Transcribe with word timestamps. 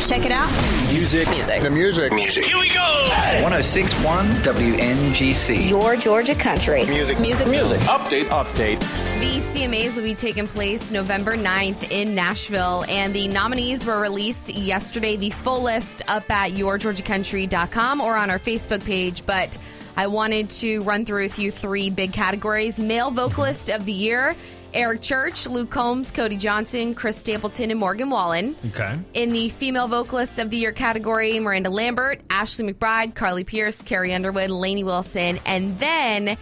Check 0.00 0.24
it 0.24 0.32
out. 0.32 0.50
Music. 0.92 1.28
Music. 1.28 1.62
The 1.62 1.70
music. 1.70 2.12
Music. 2.12 2.44
Here 2.44 2.58
we 2.58 2.68
go. 2.70 3.08
1061 3.42 4.26
WNGC. 4.42 5.68
Your 5.68 5.96
Georgia 5.96 6.34
country. 6.34 6.84
Music. 6.86 7.20
Music. 7.20 7.46
Music. 7.46 7.78
Update. 7.82 8.24
Update. 8.24 8.80
The 9.20 9.40
CMAs 9.40 9.94
will 9.96 10.02
be 10.02 10.14
taking 10.14 10.48
place 10.48 10.90
November 10.90 11.36
9th 11.36 11.90
in 11.90 12.14
Nashville, 12.14 12.84
and 12.88 13.14
the 13.14 13.28
nominees 13.28 13.86
were 13.86 14.00
released 14.00 14.50
yesterday. 14.50 15.16
The 15.16 15.30
full 15.30 15.62
list 15.62 16.02
up 16.08 16.28
at 16.30 16.52
yourgeorgiacountry.com 16.52 18.00
or 18.00 18.16
on 18.16 18.30
our 18.30 18.38
Facebook 18.38 18.84
page, 18.84 19.24
but 19.24 19.56
I 19.96 20.06
wanted 20.08 20.50
to 20.50 20.82
run 20.82 21.04
through 21.04 21.24
with 21.24 21.38
you 21.38 21.50
three 21.52 21.90
big 21.90 22.12
categories. 22.12 22.80
Male 22.80 23.10
Vocalist 23.10 23.68
of 23.68 23.84
the 23.84 23.92
Year, 23.92 24.34
Eric 24.74 25.02
Church, 25.02 25.46
Luke 25.46 25.70
Combs, 25.70 26.10
Cody 26.10 26.36
Johnson, 26.36 26.94
Chris 26.94 27.16
Stapleton, 27.16 27.70
and 27.70 27.78
Morgan 27.78 28.10
Wallen. 28.10 28.56
Okay. 28.68 28.98
In 29.14 29.30
the 29.30 29.48
Female 29.48 29.88
Vocalist 29.88 30.38
of 30.38 30.50
the 30.50 30.56
Year 30.56 30.72
category, 30.72 31.38
Miranda 31.40 31.70
Lambert, 31.70 32.20
Ashley 32.30 32.72
McBryde, 32.72 33.14
Carly 33.14 33.44
Pearce, 33.44 33.82
Carrie 33.82 34.14
Underwood, 34.14 34.50
Lainey 34.50 34.84
Wilson, 34.84 35.38
and 35.46 35.78
then 35.78 36.36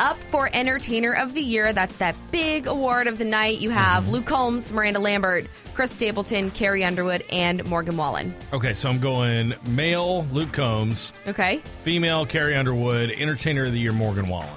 up 0.00 0.18
for 0.24 0.50
Entertainer 0.52 1.12
of 1.12 1.32
the 1.34 1.40
Year, 1.40 1.72
that's 1.72 1.96
that 1.96 2.16
big 2.30 2.66
award 2.66 3.06
of 3.06 3.18
the 3.18 3.24
night, 3.24 3.58
you 3.58 3.70
have 3.70 4.04
mm-hmm. 4.04 4.12
Luke 4.12 4.26
Combs, 4.26 4.72
Miranda 4.72 4.98
Lambert, 4.98 5.46
Chris 5.74 5.92
Stapleton, 5.92 6.50
Carrie 6.50 6.84
Underwood, 6.84 7.24
and 7.30 7.64
Morgan 7.68 7.96
Wallen. 7.96 8.34
Okay, 8.52 8.74
so 8.74 8.90
I'm 8.90 9.00
going 9.00 9.54
male 9.66 10.24
Luke 10.32 10.52
Combs, 10.52 11.12
Okay? 11.26 11.62
female 11.82 12.26
Carrie 12.26 12.56
Underwood, 12.56 13.10
entertainer 13.10 13.64
of 13.64 13.72
the 13.72 13.78
year 13.78 13.92
Morgan 13.92 14.28
Wallen. 14.28 14.48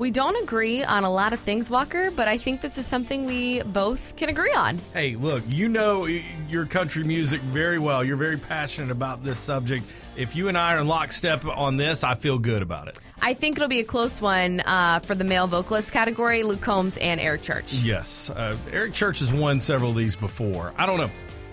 We 0.00 0.10
don't 0.10 0.42
agree 0.42 0.82
on 0.82 1.04
a 1.04 1.12
lot 1.12 1.34
of 1.34 1.40
things, 1.40 1.68
Walker, 1.68 2.10
but 2.10 2.26
I 2.26 2.38
think 2.38 2.62
this 2.62 2.78
is 2.78 2.86
something 2.86 3.26
we 3.26 3.60
both 3.60 4.16
can 4.16 4.30
agree 4.30 4.54
on. 4.54 4.78
Hey, 4.94 5.14
look, 5.14 5.42
you 5.46 5.68
know 5.68 6.06
your 6.48 6.64
country 6.64 7.04
music 7.04 7.42
very 7.42 7.78
well. 7.78 8.02
You're 8.02 8.16
very 8.16 8.38
passionate 8.38 8.90
about 8.90 9.22
this 9.22 9.38
subject. 9.38 9.84
If 10.16 10.34
you 10.34 10.48
and 10.48 10.56
I 10.56 10.72
are 10.72 10.78
in 10.78 10.88
lockstep 10.88 11.44
on 11.44 11.76
this, 11.76 12.02
I 12.02 12.14
feel 12.14 12.38
good 12.38 12.62
about 12.62 12.88
it. 12.88 12.98
I 13.20 13.34
think 13.34 13.58
it'll 13.58 13.68
be 13.68 13.80
a 13.80 13.84
close 13.84 14.22
one 14.22 14.60
uh, 14.60 15.00
for 15.00 15.14
the 15.14 15.24
male 15.24 15.46
vocalist 15.46 15.92
category, 15.92 16.44
Luke 16.44 16.62
Combs 16.62 16.96
and 16.96 17.20
Eric 17.20 17.42
Church. 17.42 17.74
Yes, 17.74 18.30
uh, 18.30 18.56
Eric 18.72 18.94
Church 18.94 19.18
has 19.18 19.34
won 19.34 19.60
several 19.60 19.90
of 19.90 19.96
these 19.96 20.16
before. 20.16 20.72
I 20.78 20.86
don't 20.86 20.96
know. 20.96 21.10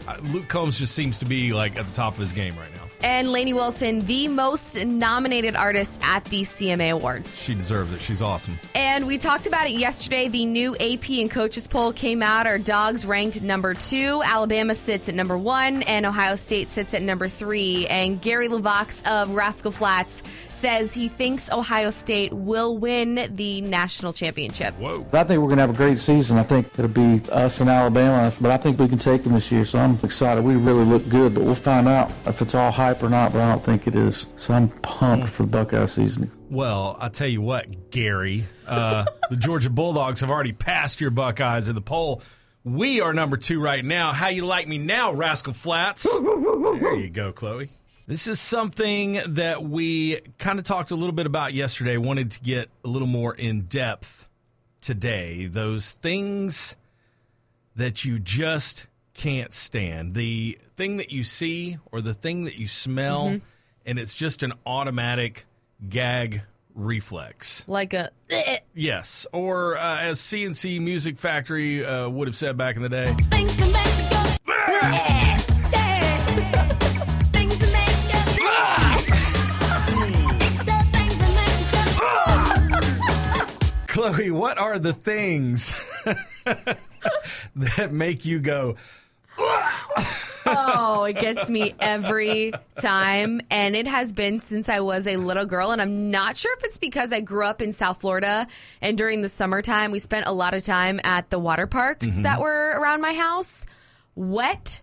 Uh, 0.08 0.16
Luke 0.32 0.48
Combs 0.48 0.80
just 0.80 0.96
seems 0.96 1.18
to 1.18 1.26
be 1.26 1.52
like 1.52 1.78
at 1.78 1.86
the 1.86 1.94
top 1.94 2.14
of 2.14 2.20
his 2.20 2.32
game 2.32 2.56
right 2.56 2.74
now. 2.76 2.87
And 3.04 3.32
Lainey 3.32 3.54
Wilson, 3.54 4.00
the 4.02 4.28
most 4.28 4.84
nominated 4.84 5.56
artist 5.56 6.00
at 6.04 6.26
the 6.26 6.42
CMA 6.42 6.92
Awards. 6.92 7.42
She 7.42 7.54
deserves 7.54 7.94
it. 7.94 8.02
She's 8.02 8.22
awesome. 8.22 8.58
And 8.74 9.06
we 9.06 9.18
talked 9.18 9.46
about 9.48 9.68
it 9.68 9.74
yesterday. 9.74 10.28
The 10.28 10.46
new 10.46 10.76
AP 10.76 11.10
and 11.12 11.30
coaches 11.30 11.68
poll 11.68 11.94
came 11.94 12.24
out. 12.24 12.48
Our 12.48 12.58
dogs 12.58 13.06
ranked 13.06 13.42
number 13.42 13.74
two. 13.74 14.22
Alabama 14.26 14.74
sits 14.74 15.10
at 15.10 15.16
number 15.16 15.38
one, 15.38 15.84
and 15.84 16.06
Ohio 16.06 16.36
State 16.36 16.70
sits 16.70 16.94
at 16.94 17.02
number 17.02 17.28
three. 17.28 17.86
And 17.88 18.22
Gary 18.22 18.48
LeVox 18.48 19.06
of 19.06 19.36
Rascal 19.36 19.72
Flatts 19.72 20.24
says 20.58 20.94
he 20.94 21.08
thinks 21.08 21.52
Ohio 21.52 21.92
State 21.92 22.34
will 22.34 22.78
win 22.78 23.30
the 23.36 23.62
national 23.62 24.12
championship. 24.12 24.74
Whoa. 24.76 25.06
I 25.14 25.24
think 25.24 25.42
we're 25.42 25.48
going 25.48 25.58
to 25.58 25.62
have 25.62 25.70
a 25.70 25.78
great 25.78 26.00
season. 26.00 26.38
I 26.38 26.44
think 26.44 26.68
it'll 26.78 26.88
be 26.88 27.22
us 27.32 27.62
and 27.62 27.70
Alabama, 27.70 28.34
but 28.42 28.52
I 28.52 28.58
think 28.58 28.80
we 28.80 28.88
can 28.88 28.98
take 28.98 29.24
them 29.24 29.34
this 29.34 29.52
year. 29.52 29.64
So 29.66 29.80
I'm 29.80 30.00
excited. 30.04 30.44
We 30.44 30.56
really 30.56 30.84
look 30.84 31.08
good, 31.10 31.36
but 31.36 31.44
we'll 31.44 31.56
find 31.56 31.88
out 31.88 32.12
if 32.26 32.42
it's 32.42 32.56
all 32.56 32.72
hype 32.72 33.04
or 33.04 33.10
not. 33.10 33.34
But 33.34 33.42
I 33.42 33.52
don't 33.52 33.64
think 33.64 33.88
it 33.88 33.96
is. 33.96 34.28
So 34.36 34.54
I'm 34.54 34.70
pumped 34.70 35.30
for 35.30 35.44
the 35.44 35.50
Buckeye 35.50 35.86
season. 35.86 36.32
Well, 36.50 36.98
I'll 37.00 37.10
tell 37.10 37.28
you 37.28 37.42
what, 37.42 37.92
Gary. 37.92 38.46
Uh, 38.66 39.06
the 39.30 39.36
Georgia 39.36 39.70
Bulldogs 39.70 40.22
have 40.22 40.30
already 40.30 40.54
passed 40.54 41.02
your 41.02 41.12
Buckeyes 41.12 41.70
in 41.70 41.76
the 41.76 41.82
poll. 41.82 42.22
We 42.64 43.00
are 43.00 43.14
number 43.14 43.38
two 43.38 43.62
right 43.62 43.84
now. 43.84 44.12
How 44.12 44.30
you 44.30 44.46
like 44.46 44.68
me 44.68 44.78
now, 44.78 45.14
Rascal 45.14 45.54
Flatts? 45.54 46.08
There 46.78 46.96
you 46.96 47.10
go, 47.10 47.32
Chloe. 47.32 47.70
This 48.08 48.26
is 48.26 48.40
something 48.40 49.20
that 49.28 49.64
we 49.64 50.22
kind 50.38 50.60
of 50.60 50.66
talked 50.66 50.92
a 50.92 50.96
little 50.96 51.12
bit 51.12 51.26
about 51.26 51.54
yesterday. 51.54 51.98
Wanted 51.98 52.32
to 52.32 52.40
get 52.40 52.70
a 52.86 52.88
little 52.88 53.08
more 53.08 53.36
in 53.36 53.64
depth 53.64 54.30
today. 54.80 55.48
Those 55.48 55.92
things 55.92 56.78
that 57.76 58.06
you 58.06 58.18
just 58.18 58.88
can't 59.14 59.54
stand. 59.54 60.14
The 60.14 60.58
thing 60.78 60.96
that 60.98 61.12
you 61.12 61.26
see 61.26 61.80
or 61.92 62.00
the 62.00 62.14
thing 62.14 62.46
that 62.46 62.56
you 62.56 62.66
smell, 62.66 63.42
and 63.86 64.00
it's 64.00 64.14
just 64.14 64.42
an 64.42 64.54
automatic 64.66 65.46
gag 65.90 66.44
reflex. 66.76 67.66
Like 67.68 67.94
a. 67.94 68.10
Yes. 68.80 69.26
Or 69.34 69.76
uh, 69.76 70.02
as 70.02 70.20
C+C 70.20 70.78
Music 70.78 71.18
Factory 71.18 71.84
uh, 71.84 72.08
would 72.10 72.28
have 72.28 72.36
said 72.36 72.58
back 72.58 72.76
in 72.76 72.84
the 72.84 72.90
day. 72.90 73.12
Chloe, 84.14 84.32
what 84.32 84.58
are 84.58 84.80
the 84.80 84.94
things 84.94 85.76
that 87.56 87.92
make 87.92 88.26
you 88.26 88.40
go, 88.40 88.76
Oh, 90.50 91.04
it 91.04 91.20
gets 91.20 91.50
me 91.50 91.74
every 91.80 92.54
time. 92.80 93.42
And 93.52 93.76
it 93.76 93.86
has 93.86 94.14
been 94.14 94.40
since 94.40 94.70
I 94.70 94.80
was 94.80 95.08
a 95.08 95.18
little 95.18 95.46
girl. 95.46 95.72
And 95.72 95.82
I'm 95.82 96.10
not 96.10 96.38
sure 96.38 96.56
if 96.58 96.64
it's 96.64 96.78
because 96.78 97.12
I 97.12 97.20
grew 97.20 97.46
up 97.46 97.62
in 97.62 97.74
South 97.74 98.00
Florida. 98.00 98.48
And 98.82 98.98
during 98.98 99.22
the 99.22 99.30
summertime, 99.30 99.92
we 99.92 100.00
spent 100.00 100.26
a 100.26 100.32
lot 100.32 100.54
of 100.54 100.64
time 100.64 101.02
at 101.04 101.30
the 101.30 101.40
water 101.40 101.68
parks 101.68 102.12
mm-hmm. 102.12 102.24
that 102.24 102.40
were 102.40 102.80
around 102.80 103.02
my 103.02 103.14
house. 103.14 103.66
Wet 104.16 104.82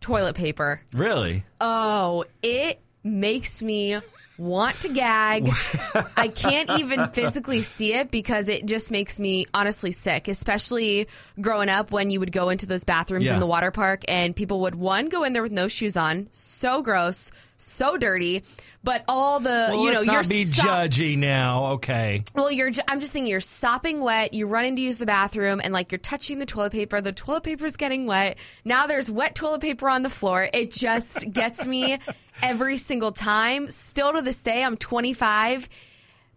toilet 0.00 0.36
paper. 0.36 0.82
really? 0.92 1.44
Oh, 1.60 2.24
it 2.42 2.80
makes 3.02 3.62
me 3.62 3.98
want 4.38 4.80
to 4.80 4.88
gag. 4.88 5.48
I 6.16 6.28
can't 6.28 6.70
even 6.78 7.08
physically 7.08 7.62
see 7.62 7.94
it 7.94 8.10
because 8.10 8.48
it 8.48 8.66
just 8.66 8.90
makes 8.90 9.18
me 9.18 9.46
honestly 9.54 9.92
sick, 9.92 10.28
especially 10.28 11.08
growing 11.40 11.68
up 11.68 11.90
when 11.90 12.10
you 12.10 12.20
would 12.20 12.32
go 12.32 12.48
into 12.50 12.66
those 12.66 12.84
bathrooms 12.84 13.26
Yeah. 13.26 13.34
in 13.34 13.40
the 13.40 13.46
water 13.46 13.70
park 13.70 14.04
and 14.08 14.34
people 14.36 14.60
would 14.62 14.74
one 14.74 15.08
go 15.08 15.24
in 15.24 15.32
there 15.32 15.42
with 15.42 15.52
no 15.52 15.68
shoes 15.68 15.96
on, 15.96 16.28
so 16.32 16.82
gross, 16.82 17.30
so 17.58 17.96
dirty, 17.96 18.42
but 18.84 19.02
all 19.08 19.40
the 19.40 19.48
Well, 19.48 19.84
you 19.84 19.92
know 19.92 20.00
you're 20.02 20.12
not 20.16 20.28
be 20.28 20.44
judgy 20.44 21.16
now. 21.18 21.66
Okay. 21.72 22.22
well, 22.34 22.50
you're. 22.52 22.70
I'm 22.86 23.00
just 23.00 23.12
thinking 23.12 23.30
you're 23.30 23.40
sopping 23.40 24.00
wet. 24.00 24.34
You 24.34 24.46
run 24.46 24.64
in 24.66 24.76
to 24.76 24.82
use 24.82 24.98
the 24.98 25.06
bathroom, 25.06 25.60
and 25.64 25.72
like 25.72 25.90
you're 25.90 25.98
touching 25.98 26.38
the 26.38 26.46
toilet 26.46 26.72
paper. 26.72 27.00
The 27.00 27.12
toilet 27.12 27.42
paper's 27.44 27.76
getting 27.76 28.06
wet. 28.06 28.36
Now 28.64 28.86
there's 28.86 29.10
wet 29.10 29.34
toilet 29.34 29.62
paper 29.62 29.88
on 29.88 30.02
the 30.02 30.10
floor. 30.10 30.48
It 30.52 30.70
just 30.70 31.32
gets 31.32 31.66
me 31.66 31.98
every 32.42 32.76
single 32.76 33.12
time. 33.12 33.68
Still 33.70 34.12
to 34.14 34.22
this 34.22 34.42
day, 34.42 34.62
I'm 34.64 34.76
25. 34.76 35.68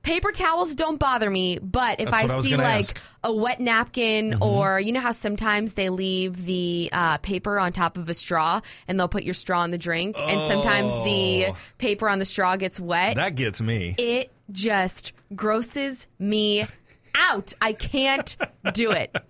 Paper 0.01 0.31
towels 0.31 0.75
don't 0.75 0.97
bother 0.97 1.29
me, 1.29 1.59
but 1.61 1.99
if 1.99 2.09
That's 2.09 2.23
I 2.23 2.25
what 2.27 2.31
I 2.31 2.41
see 2.41 2.55
like 2.55 2.79
ask. 2.85 2.97
a 3.21 3.33
wet 3.33 3.59
napkin 3.59 4.37
or 4.41 4.79
you 4.79 4.93
know 4.93 5.01
how 5.01 5.11
sometimes 5.11 5.73
they 5.73 5.89
leave 5.89 6.45
the 6.45 6.89
uh, 6.93 7.17
paper 7.17 7.59
on 7.59 7.73
top 7.73 7.97
of 7.97 8.07
a 8.07 8.13
straw 8.13 8.61
and 8.87 8.97
they'll 8.97 9.09
put 9.09 9.23
your 9.23 9.33
straw 9.33 9.61
in 9.65 9.71
the 9.71 9.77
drink, 9.77 10.15
and 10.17 10.41
sometimes 10.43 10.93
the 11.03 11.47
Oh. 11.49 11.57
paper 11.79 12.07
on 12.09 12.19
the 12.19 12.25
straw 12.25 12.55
gets 12.55 12.79
wet 12.79 13.15
That 13.17 13.35
gets 13.35 13.61
me. 13.61 13.93
it 13.97 14.31
just 14.51 15.11
grosses 15.35 16.07
me 16.17 16.65
out. 17.19 17.53
I 17.61 17.73
can't 17.73 18.35
do 18.73 18.91
it. 18.91 19.15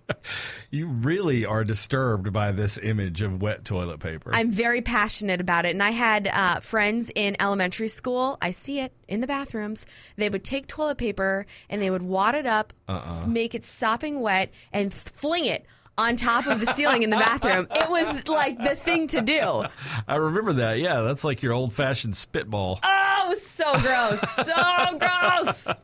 You 0.72 0.86
really 0.86 1.44
are 1.44 1.64
disturbed 1.64 2.32
by 2.32 2.52
this 2.52 2.78
image 2.78 3.22
of 3.22 3.42
wet 3.42 3.64
toilet 3.64 3.98
paper. 3.98 4.30
I'm 4.32 4.52
very 4.52 4.82
passionate 4.82 5.40
about 5.40 5.64
it. 5.64 5.70
And 5.70 5.82
I 5.82 5.90
had 5.90 6.28
uh, 6.32 6.60
friends 6.60 7.10
in 7.16 7.34
elementary 7.40 7.88
school. 7.88 8.38
I 8.40 8.52
see 8.52 8.78
it 8.78 8.92
in 9.08 9.20
the 9.20 9.26
bathrooms. 9.26 9.84
They 10.14 10.28
would 10.28 10.44
take 10.44 10.68
toilet 10.68 10.98
paper 10.98 11.44
and 11.68 11.82
they 11.82 11.90
would 11.90 12.02
wad 12.02 12.36
it 12.36 12.46
up, 12.46 12.72
s- 12.88 13.26
make 13.26 13.52
it 13.56 13.64
sopping 13.64 14.20
wet, 14.20 14.52
and 14.72 14.94
fling 14.94 15.46
it 15.46 15.66
on 15.98 16.14
top 16.14 16.46
of 16.46 16.60
the 16.60 16.72
ceiling 16.72 17.02
in 17.02 17.10
the 17.10 17.16
bathroom. 17.16 17.66
It 17.70 17.90
was 17.90 18.28
like 18.28 18.56
the 18.58 18.76
thing 18.76 19.08
to 19.08 19.20
do. 19.22 19.64
I 20.08 20.16
remember 20.16 20.52
that. 20.52 20.78
Yeah, 20.78 21.00
that's 21.00 21.24
like 21.24 21.42
your 21.42 21.52
old 21.52 21.74
fashioned 21.74 22.16
spitball. 22.16 22.78
Oh, 22.84 22.99
so 23.36 23.72
gross. 23.80 24.20
So 24.20 24.98
gross. 24.98 25.68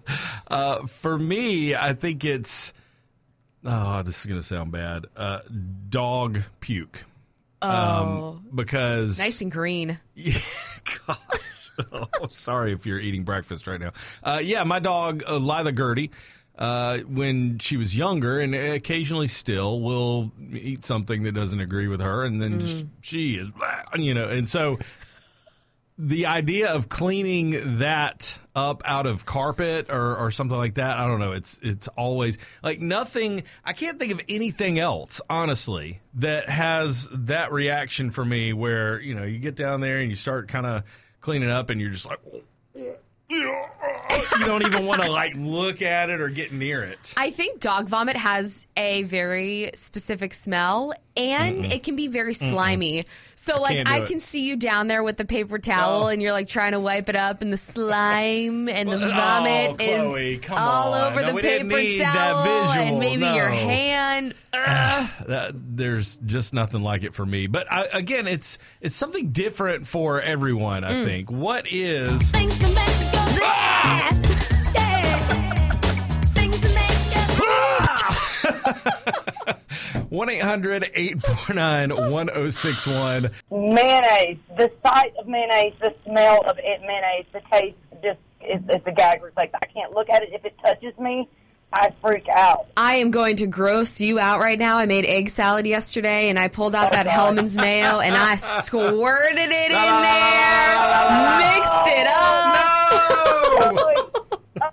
Uh, 0.49 0.87
for 0.87 1.19
me, 1.19 1.75
I 1.75 1.93
think 1.93 2.25
it's. 2.25 2.73
Oh, 3.65 4.03
this 4.05 4.21
is 4.21 4.27
going 4.27 4.39
to 4.41 4.47
sound 4.47 4.71
bad. 4.71 5.07
Uh, 5.17 5.41
dog 5.89 6.41
puke. 6.61 7.03
Oh, 7.61 7.69
Um, 8.39 8.47
because 8.55 9.19
nice 9.19 9.41
and 9.41 9.51
green. 9.51 9.99
Yeah, 10.15 10.39
gosh. 11.09 11.71
oh, 11.93 12.29
sorry 12.31 12.73
if 12.73 12.87
you're 12.87 13.01
eating 13.01 13.25
breakfast 13.25 13.67
right 13.67 13.81
now. 13.81 13.91
Uh, 14.23 14.39
yeah, 14.41 14.63
my 14.63 14.79
dog 14.79 15.25
uh, 15.29 15.37
Lila 15.37 15.73
Gertie, 15.73 16.13
uh, 16.57 16.99
when 16.99 17.59
she 17.59 17.77
was 17.77 17.97
younger, 17.97 18.39
and 18.39 18.55
occasionally 18.55 19.27
still 19.27 19.81
will 19.81 20.31
eat 20.53 20.85
something 20.85 21.25
that 21.25 21.33
doesn't 21.33 21.61
agree 21.61 21.89
with 21.89 22.01
her, 22.01 22.25
and 22.25 22.41
then 22.41 22.65
sh- 22.65 22.85
she 23.01 23.35
is, 23.37 23.51
you 23.97 24.15
know, 24.15 24.29
and 24.29 24.49
so 24.49 24.79
the 25.99 26.27
idea 26.27 26.73
of 26.73 26.89
cleaning 26.89 27.79
that 27.79 28.39
up 28.55 28.83
out 28.85 29.07
of 29.07 29.25
carpet 29.25 29.89
or, 29.91 30.17
or 30.17 30.31
something 30.31 30.57
like 30.57 30.75
that, 30.75 30.99
I 30.99 31.07
don't 31.07 31.21
know. 31.21 31.33
It's 31.33 31.59
it's 31.63 31.89
always 31.89 32.39
like 32.63 32.81
nothing. 32.81 33.45
I 33.65 33.73
can't 33.73 33.99
think 33.99 34.13
of 34.13 34.21
anything 34.29 34.79
else, 34.79 35.21
honestly, 35.31 36.01
that 36.15 36.49
has 36.49 37.09
that 37.13 37.53
reaction 37.53 38.11
for 38.11 38.25
me. 38.25 38.53
Where 38.53 39.01
you 39.01 39.15
know 39.15 39.25
you 39.25 39.39
get 39.39 39.57
down 39.57 39.81
there 39.81 39.99
and 39.99 40.11
you 40.11 40.17
start 40.17 40.49
kind 40.49 40.67
of 40.67 40.83
cleaning 41.21 41.51
up, 41.51 41.71
and 41.71 41.81
you're 41.81 41.91
just 41.91 42.07
like. 42.07 42.21
You 44.39 44.45
don't 44.45 44.65
even 44.67 44.87
want 44.87 45.03
to 45.03 45.11
like 45.11 45.35
look 45.37 45.83
at 45.83 46.11
it 46.11 46.21
or 46.21 46.29
get 46.29 46.53
near 46.53 46.83
it. 46.83 47.15
I 47.17 47.31
think 47.31 47.61
dog 47.61 47.89
vomit 47.89 48.17
has 48.17 48.67
a 48.77 49.03
very 49.05 49.71
specific 49.75 50.35
smell 50.35 50.93
and 51.17 51.73
it 51.73 51.83
can 51.83 51.97
be 51.97 52.09
very 52.09 52.35
slimy. 52.35 53.05
So 53.37 53.61
like 53.61 53.77
Can't 53.77 53.89
I 53.89 54.01
can 54.03 54.21
see 54.21 54.47
you 54.47 54.57
down 54.57 54.89
there 54.89 55.03
with 55.03 55.17
the 55.17 55.25
paper 55.25 55.59
towel 55.59 56.05
Oh. 56.05 56.09
and 56.09 56.21
you're 56.21 56.33
like 56.33 56.49
trying 56.49 56.73
to 56.73 56.81
wipe 56.81 57.09
it 57.09 57.17
up 57.17 57.43
and 57.43 57.53
the 57.53 57.57
slime 57.57 58.69
and 58.69 58.89
the 58.91 58.97
oh, 58.97 59.09
vomit 59.09 59.71
oh, 59.71 59.75
Chloe, 59.77 60.35
is 60.35 60.41
come 60.45 60.59
all 60.59 60.95
on. 60.95 61.13
over 61.13 61.23
No, 61.23 61.33
the 61.33 61.41
paper 61.41 62.03
towel 62.03 62.45
visual, 62.45 62.87
and 62.87 62.99
maybe 62.99 63.25
your 63.25 63.49
hand. 63.49 64.35
Ugh. 64.53 65.11
that, 65.29 65.53
there's 65.55 66.17
just 66.17 66.55
nothing 66.55 66.83
like 66.83 67.05
it 67.05 67.15
for 67.15 67.27
me. 67.27 67.47
But 67.47 67.71
I, 67.71 67.87
again, 67.93 68.27
it's 68.27 68.59
it's 68.81 68.97
something 68.97 69.31
different 69.31 69.87
for 69.87 70.21
everyone. 70.21 70.85
I 70.85 70.93
mm. 70.93 71.05
think. 71.05 71.31
What 71.31 71.67
is 71.71 72.33
one 82.17 82.29
1061 82.29 83.31
mayonnaise, 83.51 84.39
the 84.57 84.71
sight 84.85 85.15
of 85.19 85.27
mayonnaise, 85.27 85.75
the 85.81 85.95
smell 86.05 86.43
of 86.49 86.59
it, 86.59 86.81
mayonnaise, 86.81 87.27
the 87.33 87.41
taste, 87.53 87.77
just 88.03 88.19
it's, 88.41 88.65
it's 88.69 88.87
a 88.87 88.93
gag 88.93 89.23
reflex. 89.23 89.53
I 89.55 89.67
can't 89.67 89.93
look 89.93 90.09
at 90.09 90.23
it. 90.23 90.31
If 90.33 90.45
it 90.45 90.57
touches 90.65 90.99
me, 90.99 91.29
I 91.73 91.93
freak 92.01 92.29
out. 92.29 92.67
I 92.77 92.97
am 92.97 93.11
going 93.11 93.37
to 93.37 93.47
gross 93.47 94.01
you 94.01 94.19
out 94.19 94.41
right 94.41 94.59
now. 94.59 94.79
I 94.79 94.87
made 94.87 95.05
egg 95.05 95.29
salad 95.29 95.67
yesterday 95.67 96.29
and 96.29 96.39
I 96.39 96.49
pulled 96.49 96.75
out 96.75 96.93
that 96.93 97.07
Hellmann's 97.09 97.57
mayo 97.57 98.01
and 98.01 98.15
I 98.15 98.37
squirted 98.37 99.39
it 99.39 99.51
in 99.51 99.73
there, 99.73 100.77
mixed 101.39 101.87
it 101.89 102.07
up. 102.07 102.57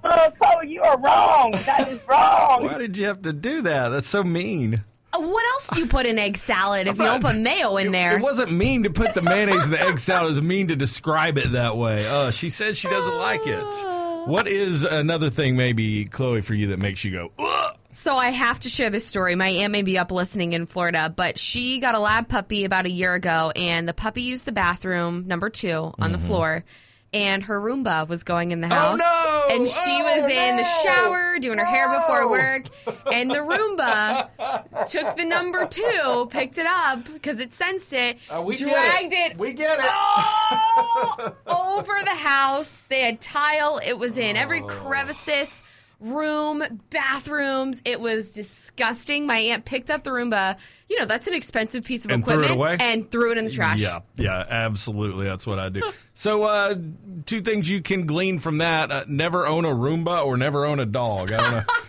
oh, 0.06 0.32
Chloe, 0.40 0.70
you 0.70 0.82
are 0.82 0.98
wrong. 1.00 1.52
That 1.66 1.90
is 1.92 2.00
wrong. 2.08 2.64
Why 2.64 2.78
did 2.78 2.98
you 2.98 3.08
have 3.08 3.24
to 3.24 3.34
do 3.34 3.64
that? 3.64 3.90
That's 3.90 4.08
so 4.08 4.24
mean. 4.24 4.84
What 5.16 5.46
else 5.54 5.68
do 5.70 5.82
you 5.82 5.88
put 5.88 6.06
in 6.08 6.18
egg 6.18 6.38
salad 6.38 6.88
if 6.88 6.98
you 6.98 7.04
don't 7.04 7.24
put 7.24 7.38
mayo 7.38 7.78
in 7.78 7.92
there? 7.92 8.18
It 8.18 8.24
wasn't 8.24 8.52
mean 8.52 8.84
to 8.84 8.90
put 8.90 9.14
the 9.14 9.22
mayonnaise 9.22 9.66
in 9.66 9.72
the 9.72 9.82
egg 9.82 10.00
salad. 10.00 10.26
It 10.26 10.30
was 10.30 10.42
mean 10.42 10.70
to 10.70 10.76
describe 10.76 11.38
it 11.38 11.52
that 11.52 11.78
way. 11.78 12.08
Uh, 12.08 12.32
she 12.32 12.50
said 12.50 12.78
she 12.78 12.88
doesn't 12.88 13.18
like 13.18 13.46
it. 13.46 14.03
What 14.26 14.48
is 14.48 14.86
another 14.86 15.30
thing, 15.30 15.56
maybe, 15.56 16.06
Chloe, 16.06 16.42
for 16.42 16.54
you 16.54 16.68
that 16.68 16.82
makes 16.82 17.04
you 17.04 17.12
go, 17.12 17.32
Ugh! 17.40 17.78
So 17.92 18.16
I 18.16 18.32
have 18.32 18.60
to 18.62 18.70
share 18.70 18.90
this 18.90 19.06
story. 19.06 19.36
My 19.36 19.50
aunt 19.50 19.72
may 19.72 19.84
be 19.84 20.00
up 20.00 20.12
listening 20.12 20.54
in 20.54 20.66
Florida, 20.66 21.14
but 21.16 21.38
she 21.38 21.80
got 21.80 21.94
a 21.94 22.00
lab 22.00 22.28
puppy 22.28 22.66
about 22.66 22.88
a 22.88 22.90
year 22.90 23.14
ago, 23.14 23.52
and 23.56 23.88
the 23.88 23.94
puppy 23.94 24.24
used 24.24 24.46
the 24.46 24.52
bathroom 24.52 25.28
number 25.28 25.50
two 25.52 25.94
on 26.00 26.12
the 26.12 26.18
mm-hmm. 26.18 26.28
floor. 26.28 26.64
And 27.14 27.44
her 27.44 27.62
Roomba 27.62 28.08
was 28.10 28.24
going 28.24 28.52
in 28.52 28.62
the 28.62 28.68
house, 28.68 28.98
no! 29.00 29.48
and 29.52 29.68
she 29.68 30.02
Oh, 30.02 30.04
was 30.04 30.24
in 30.30 30.58
the 30.58 30.64
shower 30.64 31.38
doing 31.40 31.60
her 31.60 31.66
hair 31.66 31.88
before 31.94 32.28
work, 32.30 32.66
and 33.14 33.30
the 33.30 33.38
Roomba 33.38 34.30
took 34.90 35.16
the 35.16 35.24
number 35.24 35.68
two, 35.68 36.28
picked 36.32 36.58
it 36.58 36.66
up 36.68 37.04
because 37.14 37.40
it 37.40 37.54
sensed 37.54 37.94
it, 37.94 38.18
Uh, 38.30 38.42
we 38.42 38.56
dragged 38.56 39.14
it. 39.14 39.34
it, 39.34 39.38
We 39.38 39.54
get 39.54 39.80
it. 39.80 39.86
all 41.48 41.78
over 41.80 41.94
the 42.04 42.16
house. 42.16 42.82
They 42.90 43.02
had 43.02 43.22
tile. 43.22 43.80
It 43.86 44.00
was 44.00 44.18
in 44.18 44.36
every 44.36 44.62
crevices, 44.62 45.62
room, 46.04 46.64
bathrooms. 46.90 47.82
It 47.86 48.00
was 48.00 48.32
disgusting. 48.32 49.26
My 49.26 49.38
aunt 49.38 49.66
picked 49.66 49.90
up 49.90 50.04
the 50.04 50.12
Roomba. 50.12 50.58
You 50.90 51.00
know, 51.00 51.06
that's 51.06 51.28
an 51.28 51.34
expensive 51.34 51.84
piece 51.84 52.06
of 52.06 52.12
And 52.12 52.24
threw 52.24 52.42
it 52.44 52.52
equipment 52.52 52.60
away? 52.60 52.78
and 52.80 53.10
threw 53.10 53.32
it 53.32 53.38
in 53.38 53.46
the 53.46 53.52
trash. 53.52 53.80
Yeah, 53.80 54.00
yeah, 54.16 54.46
absolutely. 54.48 55.26
That's 55.26 55.48
what 55.48 55.58
I 55.60 55.70
do. 55.70 55.82
So, 56.14 56.44
uh, 56.44 56.76
two 57.26 57.42
things 57.42 57.70
you 57.70 57.82
can 57.82 58.06
glean 58.06 58.38
from 58.40 58.60
that: 58.60 58.92
uh, 58.92 59.06
never 59.08 59.48
own 59.48 59.66
a 59.66 59.70
Roomba 59.70 60.24
or 60.26 60.38
never 60.38 60.66
own 60.66 60.80
a 60.80 60.86
dog. 60.86 61.32
I 61.32 61.38
don't 61.38 61.52
know. 61.52 61.64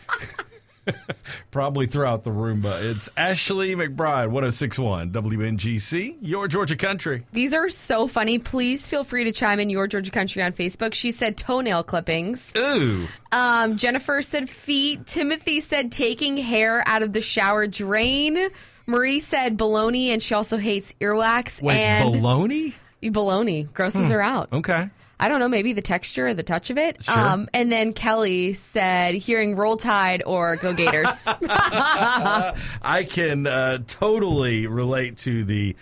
Probably 1.50 1.87
throughout 1.87 2.15
out 2.15 2.23
the 2.23 2.31
Roomba. 2.31 2.81
It's 2.81 3.11
Ashley 3.17 3.75
McBryde, 3.75 4.31
1061 4.31 5.11
WNGC, 5.11 6.19
your 6.21 6.47
Georgia 6.47 6.76
country. 6.76 7.25
These 7.32 7.53
are 7.53 7.69
so 7.69 8.06
funny. 8.06 8.38
Please 8.38 8.87
feel 8.87 9.03
free 9.03 9.25
to 9.25 9.32
chime 9.32 9.59
in 9.59 9.69
your 9.69 9.88
Georgia 9.88 10.12
Country 10.12 10.44
on 10.44 10.53
Facebook. 10.53 10.94
She 10.94 11.11
said 11.11 11.37
toenail 11.37 11.82
clippings. 11.82 12.53
Ooh. 12.56 13.09
Um, 13.32 13.76
Jennifer 13.76 14.23
said 14.23 14.49
feet. 14.49 15.06
Timothy 15.06 15.61
said 15.61 15.91
taking 15.91 16.37
hair 16.37 16.85
out 16.87 17.03
of 17.03 17.12
the 17.12 17.21
shower 17.21 17.67
drain. 17.67 18.38
Marie 18.87 19.19
said 19.19 19.59
baloney, 19.59 20.09
and 20.09 20.23
she 20.23 20.35
also 20.35 20.56
hates 20.56 20.94
earwax. 21.00 21.61
Wait, 21.61 21.77
and 21.77 22.15
baloney? 22.15 22.75
baloney 23.03 23.73
grosses 23.73 24.09
her 24.11 24.23
out. 24.23 24.53
Okay. 24.53 24.88
I 25.20 25.28
don't 25.28 25.40
know, 25.40 25.49
maybe 25.49 25.72
the 25.72 25.82
texture 25.82 26.28
or 26.28 26.34
the 26.34 26.43
touch 26.43 26.70
of 26.70 26.78
it. 26.78 27.02
Sure. 27.05 27.19
Um, 27.19 27.49
and 27.55 27.70
then 27.70 27.93
Kelly 27.93 28.52
said 28.52 29.14
hearing 29.14 29.56
Roll 29.56 29.76
Tide 29.76 30.22
or 30.26 30.56
Go 30.56 30.72
Gators. 30.72 31.26
I 31.40 33.06
can 33.08 33.46
uh, 33.46 33.78
totally 33.87 34.66
relate 34.66 35.16
to 35.19 35.44
the 35.44 35.76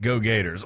Go 0.00 0.20
Gators. 0.20 0.64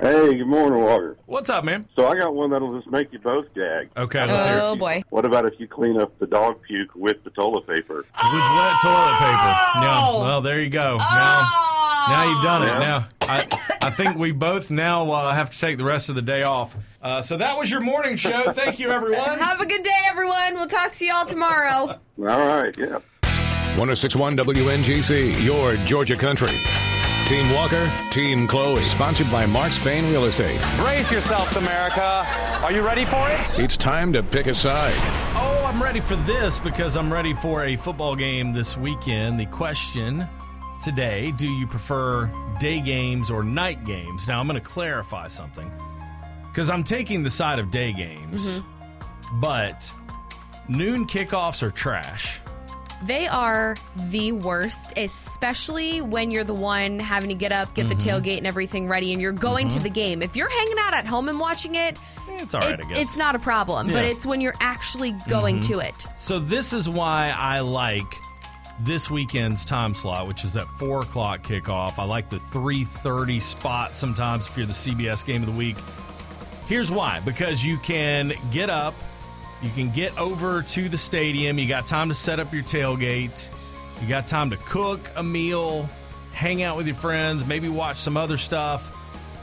Hey, 0.00 0.34
good 0.34 0.46
morning, 0.46 0.82
Walker. 0.82 1.16
What's 1.26 1.48
up, 1.48 1.64
man? 1.64 1.86
So 1.94 2.08
I 2.08 2.18
got 2.18 2.34
one 2.34 2.50
that'll 2.50 2.76
just 2.76 2.90
make 2.90 3.12
you 3.12 3.20
both 3.20 3.52
gag. 3.54 3.88
Okay, 3.96 4.26
let's 4.26 4.44
hear 4.44 4.56
it. 4.56 4.60
oh 4.60 4.74
boy. 4.74 5.02
What 5.10 5.24
about 5.24 5.46
if 5.46 5.60
you 5.60 5.68
clean 5.68 6.00
up 6.00 6.18
the 6.18 6.26
dog 6.26 6.60
puke 6.62 6.92
with 6.96 7.22
the 7.22 7.30
toilet 7.30 7.66
paper? 7.68 7.98
With 7.98 8.06
wet 8.06 8.76
toilet 8.82 9.16
paper. 9.18 9.54
Yeah. 9.80 10.10
Well, 10.20 10.40
there 10.40 10.60
you 10.60 10.70
go. 10.70 10.96
Now, 10.98 11.48
now 12.08 12.24
you've 12.32 12.42
done 12.42 12.62
it. 12.64 12.66
Yeah. 12.66 12.78
Now, 12.78 13.08
I, 13.22 13.46
I 13.80 13.90
think 13.90 14.16
we 14.18 14.32
both 14.32 14.72
now 14.72 15.08
uh, 15.12 15.32
have 15.34 15.50
to 15.50 15.58
take 15.58 15.78
the 15.78 15.84
rest 15.84 16.08
of 16.08 16.16
the 16.16 16.22
day 16.22 16.42
off. 16.42 16.76
Uh, 17.02 17.20
so 17.20 17.36
that 17.36 17.58
was 17.58 17.68
your 17.68 17.80
morning 17.80 18.14
show. 18.14 18.52
Thank 18.52 18.78
you, 18.78 18.90
everyone. 18.90 19.38
Have 19.38 19.60
a 19.60 19.66
good 19.66 19.82
day, 19.82 19.90
everyone. 20.08 20.54
We'll 20.54 20.68
talk 20.68 20.92
to 20.92 21.04
you 21.04 21.12
all 21.12 21.26
tomorrow. 21.26 21.98
All 21.98 21.98
right, 22.16 22.76
yeah. 22.78 23.00
1061 23.76 24.36
WNGC, 24.36 25.44
your 25.44 25.74
Georgia 25.84 26.16
country. 26.16 26.48
Team 27.26 27.50
Walker, 27.52 27.90
Team 28.10 28.46
Chloe. 28.46 28.82
Sponsored 28.82 29.30
by 29.32 29.46
Mark 29.46 29.72
Spain 29.72 30.04
Real 30.10 30.26
Estate. 30.26 30.60
Brace 30.76 31.10
yourselves, 31.10 31.56
America. 31.56 32.24
Are 32.62 32.70
you 32.70 32.82
ready 32.82 33.04
for 33.04 33.28
it? 33.30 33.58
It's 33.58 33.76
time 33.76 34.12
to 34.12 34.22
pick 34.22 34.46
a 34.46 34.54
side. 34.54 34.94
Oh, 35.34 35.64
I'm 35.64 35.82
ready 35.82 36.00
for 36.00 36.16
this 36.16 36.60
because 36.60 36.96
I'm 36.96 37.12
ready 37.12 37.32
for 37.34 37.64
a 37.64 37.76
football 37.76 38.14
game 38.14 38.52
this 38.52 38.76
weekend. 38.76 39.40
The 39.40 39.46
question 39.46 40.28
today 40.84 41.32
do 41.32 41.48
you 41.48 41.66
prefer 41.66 42.30
day 42.60 42.80
games 42.80 43.30
or 43.30 43.42
night 43.42 43.84
games? 43.84 44.28
Now, 44.28 44.38
I'm 44.38 44.46
going 44.46 44.60
to 44.60 44.68
clarify 44.68 45.26
something 45.26 45.70
because 46.52 46.68
I'm 46.68 46.84
taking 46.84 47.22
the 47.22 47.30
side 47.30 47.58
of 47.58 47.70
day 47.70 47.94
games, 47.94 48.58
mm-hmm. 48.58 49.40
but 49.40 49.90
noon 50.68 51.06
kickoffs 51.06 51.62
are 51.62 51.70
trash. 51.70 52.40
They 53.04 53.26
are 53.26 53.76
the 53.96 54.32
worst, 54.32 54.92
especially 54.96 56.02
when 56.02 56.30
you're 56.30 56.44
the 56.44 56.54
one 56.54 57.00
having 57.00 57.30
to 57.30 57.34
get 57.34 57.50
up, 57.50 57.74
get 57.74 57.88
the 57.88 57.94
mm-hmm. 57.94 58.08
tailgate 58.08 58.38
and 58.38 58.46
everything 58.46 58.86
ready, 58.86 59.12
and 59.12 59.20
you're 59.20 59.32
going 59.32 59.68
to 59.68 59.76
mm-hmm. 59.76 59.84
the 59.84 59.90
game. 59.90 60.22
If 60.22 60.36
you're 60.36 60.50
hanging 60.50 60.76
out 60.78 60.94
at 60.94 61.06
home 61.06 61.28
and 61.28 61.40
watching 61.40 61.74
it, 61.74 61.96
It's 62.28 62.54
all 62.54 62.60
right, 62.60 62.78
it- 62.78 62.84
I 62.84 62.88
guess. 62.88 63.00
it's 63.00 63.16
not 63.16 63.34
a 63.34 63.40
problem. 63.40 63.86
But 63.86 63.94
Yeah. 63.94 64.02
Mm-hmm. 64.02 64.10
it's 64.12 64.26
when 64.26 64.40
you're 64.40 64.54
actually 64.60 65.12
going 65.28 65.58
to 65.60 65.80
it. 65.80 66.06
So 66.16 66.38
this 66.38 66.72
is 66.72 66.88
why 66.88 67.34
I 67.36 67.60
like 67.60 68.14
this 68.80 69.10
weekend's 69.10 69.64
time 69.64 69.94
slot, 69.94 70.28
which 70.28 70.44
is 70.44 70.52
that 70.52 70.68
four 70.68 71.00
o'clock 71.02 71.42
kickoff. 71.42 71.98
I 71.98 72.04
like 72.04 72.28
the 72.28 72.38
three 72.38 72.84
thirty 72.84 73.40
spot 73.40 73.96
sometimes 73.96 74.46
if 74.46 74.56
you're 74.56 74.66
the 74.66 74.72
CBS 74.72 75.24
game 75.24 75.42
of 75.42 75.52
the 75.52 75.58
week. 75.58 75.76
Here's 76.72 76.90
why: 76.90 77.20
because 77.26 77.62
you 77.62 77.76
can 77.76 78.32
get 78.50 78.70
up, 78.70 78.94
you 79.60 79.68
can 79.68 79.90
get 79.90 80.18
over 80.18 80.62
to 80.62 80.88
the 80.88 80.96
stadium. 80.96 81.58
You 81.58 81.68
got 81.68 81.86
time 81.86 82.08
to 82.08 82.14
set 82.14 82.40
up 82.40 82.50
your 82.50 82.62
tailgate. 82.62 83.50
You 84.00 84.08
got 84.08 84.26
time 84.26 84.48
to 84.48 84.56
cook 84.56 84.98
a 85.14 85.22
meal, 85.22 85.86
hang 86.32 86.62
out 86.62 86.78
with 86.78 86.86
your 86.86 86.96
friends, 86.96 87.46
maybe 87.46 87.68
watch 87.68 87.98
some 87.98 88.16
other 88.16 88.38
stuff, 88.38 88.96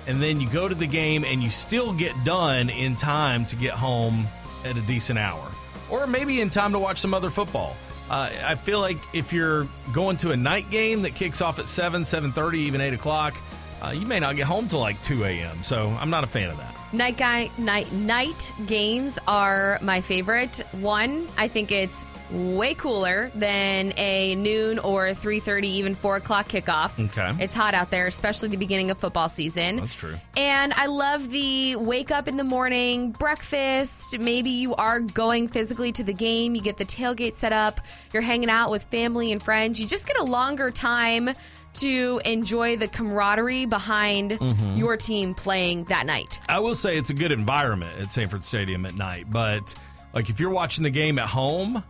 and 0.07 0.19
then 0.19 0.41
you 0.41 0.49
go 0.49 0.67
to 0.67 0.73
the 0.73 0.87
game 0.87 1.23
and 1.23 1.43
you 1.43 1.51
still 1.51 1.93
get 1.93 2.15
done 2.25 2.71
in 2.71 2.95
time 2.95 3.45
to 3.45 3.55
get 3.55 3.75
home 3.75 4.25
at 4.65 4.75
a 4.75 4.81
decent 4.81 5.19
hour, 5.19 5.51
or 5.91 6.07
maybe 6.07 6.41
in 6.41 6.49
time 6.49 6.71
to 6.71 6.79
watch 6.79 6.97
some 6.97 7.13
other 7.13 7.29
football. 7.29 7.77
Uh, 8.09 8.31
I 8.43 8.55
feel 8.55 8.79
like 8.79 8.97
if 9.13 9.31
you're 9.31 9.67
going 9.93 10.17
to 10.17 10.31
a 10.31 10.35
night 10.35 10.71
game 10.71 11.03
that 11.03 11.13
kicks 11.13 11.41
off 11.41 11.59
at 11.59 11.67
seven, 11.67 12.05
seven 12.05 12.31
thirty, 12.31 12.61
even 12.61 12.81
eight 12.81 12.95
o'clock, 12.95 13.35
uh, 13.83 13.91
you 13.91 14.07
may 14.07 14.19
not 14.19 14.35
get 14.35 14.47
home 14.47 14.67
till 14.67 14.79
like 14.79 14.99
two 15.03 15.25
a.m. 15.25 15.61
So 15.61 15.95
I'm 16.01 16.09
not 16.09 16.23
a 16.23 16.27
fan 16.27 16.49
of 16.49 16.57
that. 16.57 16.75
Night 16.91 17.17
guy 17.17 17.49
night 17.57 17.91
night 17.93 18.51
games 18.65 19.19
are 19.27 19.77
my 19.81 20.01
favorite. 20.01 20.61
One, 20.71 21.27
I 21.37 21.47
think 21.47 21.71
it's 21.71 22.03
way 22.31 22.73
cooler 22.75 23.31
than 23.33 23.91
a 23.97 24.35
noon 24.35 24.77
or 24.79 25.07
3.30 25.07 25.63
even 25.63 25.95
4 25.95 26.17
o'clock 26.17 26.47
kickoff 26.47 27.03
Okay. 27.05 27.43
it's 27.43 27.55
hot 27.55 27.73
out 27.73 27.89
there 27.89 28.05
especially 28.05 28.49
the 28.49 28.57
beginning 28.57 28.91
of 28.91 28.99
football 28.99 29.29
season 29.29 29.77
That's 29.77 29.95
true. 29.95 30.15
and 30.37 30.71
i 30.73 30.85
love 30.85 31.31
the 31.31 31.75
wake 31.77 32.11
up 32.11 32.27
in 32.27 32.37
the 32.37 32.43
morning 32.43 33.09
breakfast 33.09 34.19
maybe 34.19 34.51
you 34.51 34.75
are 34.75 34.99
going 34.99 35.47
physically 35.47 35.91
to 35.93 36.03
the 36.03 36.13
game 36.13 36.53
you 36.53 36.61
get 36.61 36.77
the 36.77 36.85
tailgate 36.85 37.35
set 37.35 37.51
up 37.51 37.81
you're 38.13 38.21
hanging 38.21 38.51
out 38.51 38.69
with 38.69 38.83
family 38.83 39.31
and 39.31 39.41
friends 39.41 39.79
you 39.81 39.87
just 39.87 40.05
get 40.05 40.19
a 40.19 40.23
longer 40.23 40.69
time 40.69 41.31
to 41.75 42.21
enjoy 42.25 42.75
the 42.77 42.87
camaraderie 42.87 43.65
behind 43.65 44.31
Mhm. 44.31 44.77
your 44.77 44.97
team 44.97 45.33
playing 45.33 45.85
that 45.85 46.05
night 46.05 46.39
I 46.49 46.59
will 46.59 46.75
say 46.75 46.97
it's 46.97 47.09
a 47.09 47.13
good 47.13 47.31
environment 47.31 47.99
at 48.01 48.11
Sanford 48.11 48.43
Stadium 48.43 48.85
at 48.85 48.95
night, 48.95 49.25
but 49.29 49.73
like 50.13 50.29
if 50.29 50.39
you're 50.39 50.49
watching 50.49 50.83
the 50.83 50.89
game 50.89 51.19
at 51.19 51.27
home, 51.27 51.83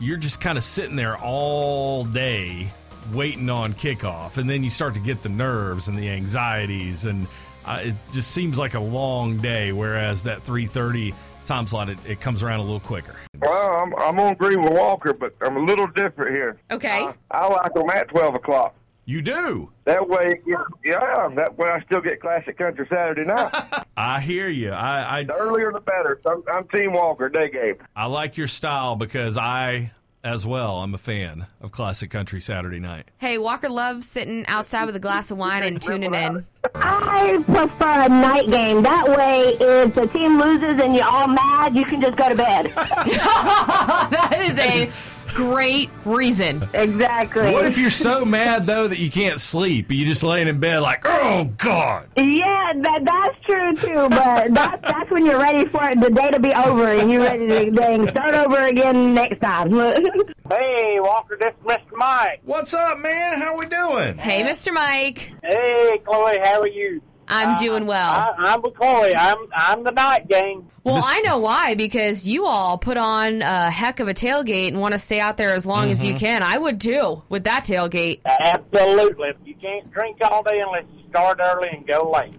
you're 0.00 0.16
just 0.18 0.40
kind 0.40 0.58
of 0.58 0.64
sitting 0.64 0.96
there 0.96 1.16
all 1.16 2.04
day 2.04 2.68
waiting 3.12 3.50
on 3.50 3.74
kickoff, 3.74 4.36
and 4.38 4.48
then 4.48 4.64
you 4.64 4.70
start 4.70 4.94
to 4.94 5.00
get 5.00 5.22
the 5.22 5.28
nerves 5.28 5.88
and 5.88 5.98
the 5.98 6.08
anxieties, 6.08 7.04
and 7.06 7.26
uh, 7.66 7.80
it 7.82 7.94
just 8.12 8.30
seems 8.32 8.58
like 8.58 8.74
a 8.74 8.80
long 8.80 9.36
day. 9.38 9.72
Whereas 9.72 10.22
that 10.24 10.40
3:30 10.44 11.14
time 11.46 11.66
slot, 11.66 11.88
it, 11.90 11.98
it 12.06 12.20
comes 12.20 12.42
around 12.42 12.60
a 12.60 12.62
little 12.62 12.80
quicker. 12.80 13.14
Well, 13.40 13.70
I'm, 13.76 13.94
I'm 13.96 14.16
going 14.16 14.34
to 14.34 14.44
agree 14.44 14.56
with 14.56 14.72
Walker, 14.72 15.12
but 15.12 15.34
I'm 15.42 15.56
a 15.58 15.60
little 15.60 15.86
different 15.86 16.30
here. 16.34 16.58
Okay. 16.70 17.06
I 17.30 17.46
like 17.48 17.74
them 17.74 17.88
at 17.90 18.08
12 18.08 18.34
o'clock. 18.36 18.74
You 19.06 19.20
do? 19.20 19.70
That 19.84 20.08
way, 20.08 20.40
yeah, 20.46 21.28
that 21.34 21.58
way 21.58 21.68
I 21.68 21.82
still 21.82 22.00
get 22.00 22.20
Classic 22.20 22.56
Country 22.56 22.86
Saturday 22.88 23.24
night. 23.24 23.52
I 23.96 24.20
hear 24.20 24.48
you. 24.48 24.70
I, 24.70 25.18
I 25.18 25.24
the 25.24 25.34
earlier 25.34 25.72
the 25.72 25.80
better. 25.80 26.18
I'm, 26.26 26.42
I'm 26.50 26.66
Team 26.68 26.94
Walker, 26.94 27.28
day 27.28 27.50
game. 27.50 27.76
I 27.94 28.06
like 28.06 28.38
your 28.38 28.46
style 28.48 28.96
because 28.96 29.36
I, 29.36 29.92
as 30.22 30.46
well, 30.46 30.76
I'm 30.78 30.94
a 30.94 30.98
fan 30.98 31.46
of 31.60 31.70
classic 31.70 32.10
country 32.10 32.40
Saturday 32.40 32.80
night. 32.80 33.10
Hey, 33.18 33.36
Walker 33.36 33.68
loves 33.68 34.08
sitting 34.08 34.46
outside 34.46 34.86
with 34.86 34.96
a 34.96 35.00
glass 35.00 35.30
of 35.30 35.36
wine 35.36 35.64
and 35.64 35.82
tuning 35.82 36.14
in. 36.14 36.46
I 36.74 37.44
prefer 37.44 38.06
a 38.06 38.08
night 38.08 38.48
game. 38.48 38.82
That 38.82 39.06
way, 39.06 39.54
if 39.60 39.94
the 39.94 40.06
team 40.06 40.40
loses 40.40 40.80
and 40.80 40.94
you're 40.94 41.04
all 41.04 41.28
mad, 41.28 41.76
you 41.76 41.84
can 41.84 42.00
just 42.00 42.16
go 42.16 42.30
to 42.30 42.34
bed. 42.34 42.72
that 42.74 44.38
is 44.40 44.58
a 44.58 45.13
great 45.34 45.90
reason. 46.04 46.66
Exactly. 46.72 47.52
What 47.52 47.66
if 47.66 47.76
you're 47.76 47.90
so 47.90 48.24
mad 48.24 48.66
though 48.66 48.88
that 48.88 48.98
you 48.98 49.10
can't 49.10 49.40
sleep? 49.40 49.90
You 49.90 50.06
just 50.06 50.22
laying 50.22 50.48
in 50.48 50.60
bed 50.60 50.80
like, 50.80 51.02
oh 51.04 51.44
god. 51.58 52.08
Yeah, 52.16 52.72
that 52.74 53.04
that's 53.04 53.44
true 53.44 53.74
too. 53.74 54.08
But 54.08 54.54
that's 54.54 54.82
that's 54.82 55.10
when 55.10 55.26
you're 55.26 55.38
ready 55.40 55.68
for 55.68 55.84
it, 55.88 56.00
the 56.00 56.10
day 56.10 56.30
to 56.30 56.40
be 56.40 56.52
over, 56.52 56.86
and 56.86 57.10
you're 57.10 57.22
ready 57.22 57.46
to 57.48 57.70
dang 57.70 58.08
start 58.08 58.34
over 58.34 58.62
again 58.62 59.14
next 59.14 59.40
time. 59.40 59.72
Hey, 60.46 60.98
Walker, 61.00 61.38
this 61.40 61.54
is 61.58 61.66
Mr. 61.66 61.96
Mike. 61.96 62.42
What's 62.44 62.74
up, 62.74 62.98
man? 62.98 63.40
How 63.40 63.56
we 63.56 63.64
doing? 63.64 64.18
Hey, 64.18 64.42
Mr. 64.42 64.74
Mike. 64.74 65.32
Hey, 65.42 66.02
Chloe, 66.04 66.38
how 66.44 66.60
are 66.60 66.68
you? 66.68 67.00
I'm 67.28 67.56
doing 67.56 67.86
well. 67.86 68.10
I, 68.10 68.34
I'm 68.38 68.62
with 68.62 68.74
Chloe. 68.74 69.14
I'm 69.16 69.38
I'm 69.54 69.84
the 69.84 69.90
night 69.92 70.28
gang. 70.28 70.68
Well, 70.84 71.00
I 71.02 71.22
know 71.22 71.38
why 71.38 71.74
because 71.74 72.28
you 72.28 72.44
all 72.46 72.76
put 72.76 72.96
on 72.98 73.40
a 73.40 73.70
heck 73.70 74.00
of 74.00 74.08
a 74.08 74.14
tailgate 74.14 74.68
and 74.68 74.80
want 74.80 74.92
to 74.92 74.98
stay 74.98 75.18
out 75.18 75.36
there 75.38 75.54
as 75.54 75.64
long 75.64 75.90
as 75.90 76.04
you 76.04 76.12
Mhm. 76.14 76.18
can. 76.18 76.42
I 76.42 76.58
would 76.58 76.78
too 76.80 77.22
with 77.30 77.44
that 77.44 77.64
tailgate. 77.64 78.20
Absolutely. 78.26 79.32
You 79.46 79.54
can't 79.54 79.90
drink 79.92 80.18
all 80.20 80.42
day 80.42 80.60
unless 80.60 80.84
you 80.94 81.08
start 81.08 81.40
early 81.42 81.68
and 81.70 81.86
go 81.86 82.10
late. 82.10 82.38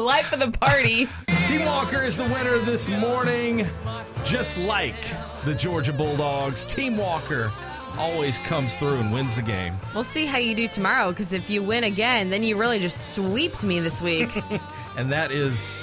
Life 0.00 0.32
of 0.32 0.40
the 0.40 0.50
party. 0.60 1.08
Team 1.46 1.64
Walker 1.64 2.02
is 2.02 2.16
the 2.16 2.24
winner 2.24 2.58
this 2.58 2.88
morning, 2.88 3.66
just 4.22 4.58
like 4.58 4.94
the 5.44 5.54
Georgia 5.54 5.92
Bulldogs. 5.92 6.64
Team 6.64 6.96
Walker 6.96 7.50
always 7.96 8.38
comes 8.40 8.76
through 8.76 8.94
and 8.94 9.12
wins 9.12 9.36
the 9.36 9.42
game. 9.42 9.74
We'll 9.94 10.04
see 10.04 10.26
how 10.26 10.38
you 10.38 10.54
do 10.54 10.68
tomorrow 10.68 11.10
because 11.10 11.32
if 11.32 11.48
you 11.48 11.62
win 11.62 11.84
again, 11.84 12.30
then 12.30 12.42
you 12.42 12.56
really 12.56 12.78
just 12.78 13.14
sweeped 13.14 13.64
me 13.64 13.80
this 13.80 14.00
week. 14.02 14.30
And 14.96 15.12
that 15.12 15.30
is 15.30 15.76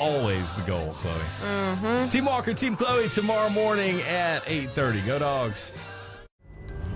always 0.00 0.52
the 0.52 0.62
goal, 0.62 0.90
Chloe. 0.90 1.14
mm-hmm. 1.40 2.08
Team 2.08 2.24
Walker, 2.24 2.52
Team 2.52 2.74
Chloe 2.74 3.08
tomorrow 3.08 3.48
morning 3.48 4.00
at 4.02 4.44
8:30. 4.46 5.06
Go 5.06 5.20
Dogs. 5.20 5.70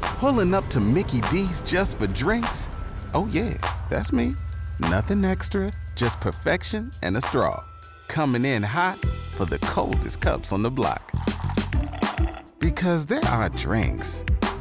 Pulling 0.01 0.53
up 0.53 0.67
to 0.67 0.81
Mickey 0.81 1.21
D's 1.31 1.63
just 1.63 1.97
for 1.97 2.09
drinks? 2.09 2.69
Oh, 3.15 3.29
yeah, 3.31 3.55
that's 3.89 4.13
me. 4.13 4.35
Nothing 4.81 5.25
extra, 5.25 5.71
just 5.95 6.21
perfection 6.21 6.91
and 7.05 7.17
a 7.17 7.21
straw. 7.21 7.63
Coming 8.09 8.45
in 8.45 8.65
hot 8.65 8.99
for 9.37 9.45
the 9.45 9.59
coldest 9.61 10.21
cups 10.21 10.53
on 10.53 10.63
the 10.63 10.71
block. 10.71 11.13
Because 12.59 13.07
there 13.07 13.25
are 13.27 13.49
drinks, 13.51 14.25